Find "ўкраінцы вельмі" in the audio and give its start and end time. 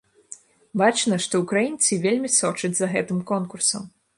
1.43-2.33